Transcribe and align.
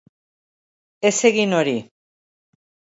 Ez 1.11 1.13
egin 1.31 1.55
hori. 1.61 1.79